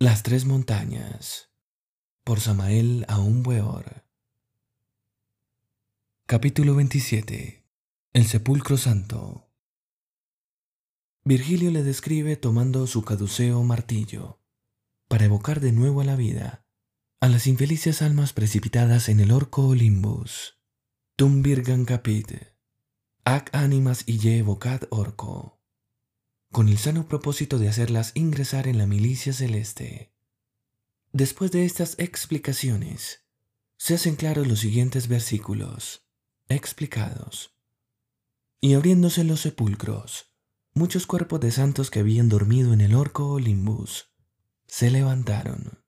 [0.00, 1.50] Las tres montañas
[2.22, 3.42] por Samael Aún.
[6.24, 7.66] Capítulo 27
[8.12, 9.50] El sepulcro santo.
[11.24, 14.40] Virgilio le describe tomando su caduceo martillo
[15.08, 16.64] para evocar de nuevo a la vida
[17.20, 20.60] a las infelices almas precipitadas en el orco Olympus.
[21.16, 22.54] Tum virgan capit,
[23.24, 25.57] ac animas ille evocat orco
[26.50, 30.12] con el sano propósito de hacerlas ingresar en la milicia celeste.
[31.12, 33.24] Después de estas explicaciones,
[33.76, 36.06] se hacen claros los siguientes versículos,
[36.48, 37.54] explicados.
[38.60, 40.32] Y abriéndose los sepulcros,
[40.74, 44.10] muchos cuerpos de santos que habían dormido en el orco Olympus
[44.66, 45.82] se levantaron,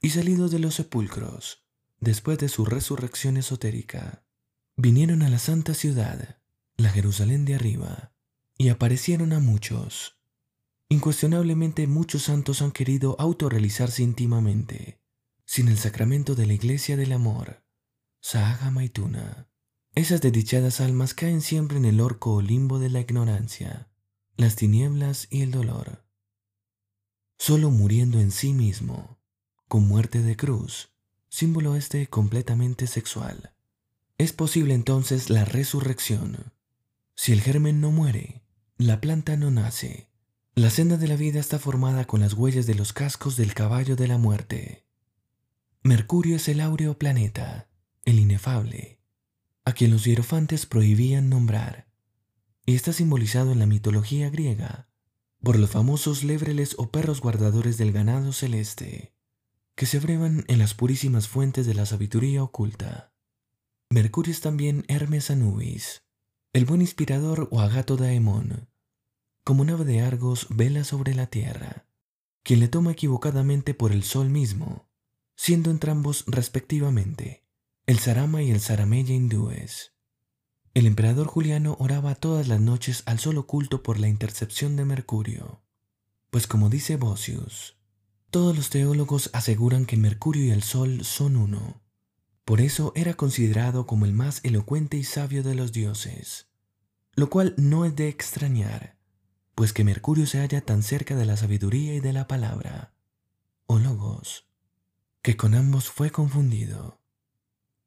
[0.00, 1.64] y salidos de los sepulcros,
[2.00, 4.24] después de su resurrección esotérica,
[4.76, 6.40] vinieron a la santa ciudad,
[6.76, 8.12] la Jerusalén de arriba,
[8.58, 10.18] y aparecieron a muchos.
[10.88, 15.00] Incuestionablemente muchos santos han querido autorrealizarse íntimamente,
[15.44, 17.62] sin el sacramento de la iglesia del amor,
[18.20, 19.48] Sahaga Maituna.
[19.94, 23.88] Esas desdichadas almas caen siempre en el orco o limbo de la ignorancia,
[24.36, 26.04] las tinieblas y el dolor.
[27.38, 29.20] Solo muriendo en sí mismo,
[29.68, 30.90] con muerte de cruz,
[31.28, 33.54] símbolo este completamente sexual.
[34.16, 36.52] Es posible entonces la resurrección.
[37.14, 38.42] Si el germen no muere,
[38.78, 40.08] la planta no nace.
[40.54, 43.96] La senda de la vida está formada con las huellas de los cascos del caballo
[43.96, 44.86] de la muerte.
[45.82, 47.68] Mercurio es el áureo planeta,
[48.04, 49.00] el inefable,
[49.64, 51.88] a quien los hierofantes prohibían nombrar,
[52.66, 54.88] y está simbolizado en la mitología griega
[55.42, 59.12] por los famosos lebreles o perros guardadores del ganado celeste,
[59.74, 63.12] que se brevan en las purísimas fuentes de la sabiduría oculta.
[63.90, 66.02] Mercurio es también Hermes Anubis,
[66.58, 68.68] el buen inspirador o agato daemon,
[69.44, 71.86] como nave de Argos vela sobre la tierra,
[72.42, 74.90] quien le toma equivocadamente por el sol mismo,
[75.36, 77.44] siendo entrambos respectivamente
[77.86, 79.94] el Sarama y el Sarameya hindúes.
[80.74, 85.62] El emperador Juliano oraba todas las noches al sol oculto por la intercepción de Mercurio,
[86.30, 87.78] pues como dice Bosius,
[88.30, 91.82] todos los teólogos aseguran que Mercurio y el sol son uno,
[92.44, 96.47] por eso era considerado como el más elocuente y sabio de los dioses,
[97.18, 98.96] lo cual no es de extrañar,
[99.56, 102.94] pues que Mercurio se halla tan cerca de la sabiduría y de la palabra,
[103.66, 104.46] o logos,
[105.20, 107.00] que con ambos fue confundido.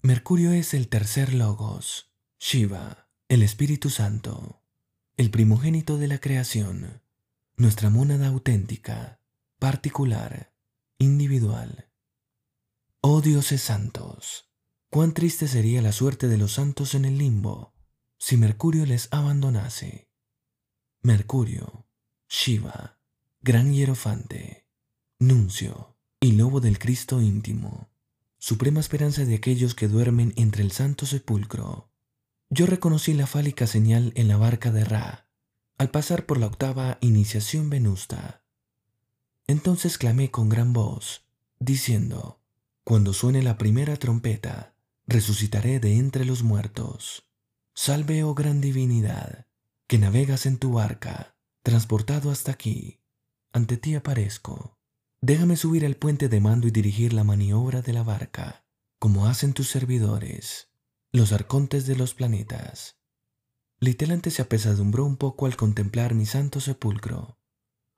[0.00, 4.62] Mercurio es el tercer logos, Shiva, el Espíritu Santo,
[5.16, 7.02] el primogénito de la creación,
[7.56, 9.18] nuestra mónada auténtica,
[9.58, 10.52] particular,
[10.98, 11.88] individual.
[13.00, 14.52] Oh dioses santos,
[14.88, 17.75] Cuán triste sería la suerte de los santos en el limbo
[18.18, 20.08] si Mercurio les abandonase.
[21.02, 21.86] Mercurio,
[22.28, 22.98] Shiva,
[23.40, 24.66] gran hierofante,
[25.18, 27.90] nuncio y lobo del Cristo íntimo,
[28.38, 31.90] suprema esperanza de aquellos que duermen entre el santo sepulcro.
[32.48, 35.28] Yo reconocí la fálica señal en la barca de Ra,
[35.78, 38.42] al pasar por la octava iniciación venusta.
[39.46, 41.24] Entonces clamé con gran voz,
[41.58, 42.40] diciendo,
[42.82, 44.74] cuando suene la primera trompeta,
[45.06, 47.28] resucitaré de entre los muertos.
[47.78, 49.46] Salve, oh gran divinidad,
[49.86, 53.02] que navegas en tu barca, transportado hasta aquí.
[53.52, 54.80] Ante ti aparezco.
[55.20, 58.66] Déjame subir al puente de mando y dirigir la maniobra de la barca,
[58.98, 60.72] como hacen tus servidores,
[61.12, 62.98] los arcontes de los planetas.
[63.78, 67.38] Litelante se apesadumbró un poco al contemplar mi santo sepulcro.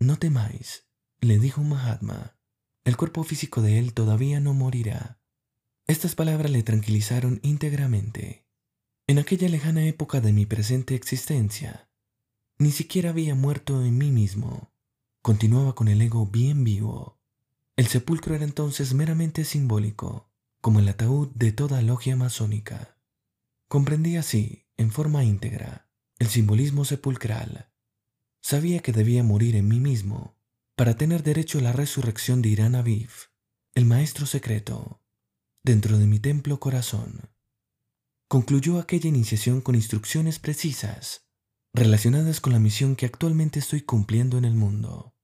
[0.00, 0.88] No temáis,
[1.20, 2.36] le dijo Mahatma.
[2.84, 5.20] El cuerpo físico de él todavía no morirá
[5.90, 8.46] estas palabras le tranquilizaron íntegramente.
[9.10, 11.90] En aquella lejana época de mi presente existencia,
[12.58, 14.72] ni siquiera había muerto en mí mismo.
[15.20, 17.18] Continuaba con el ego bien vivo.
[17.74, 22.98] El sepulcro era entonces meramente simbólico, como el ataúd de toda logia masónica.
[23.66, 25.88] Comprendí así, en forma íntegra,
[26.20, 27.72] el simbolismo sepulcral.
[28.40, 30.36] Sabía que debía morir en mí mismo
[30.76, 33.10] para tener derecho a la resurrección de Irán Aviv,
[33.74, 35.02] el maestro secreto,
[35.64, 37.28] dentro de mi templo corazón.
[38.30, 41.26] Concluyó aquella iniciación con instrucciones precisas
[41.74, 45.16] relacionadas con la misión que actualmente estoy cumpliendo en el mundo.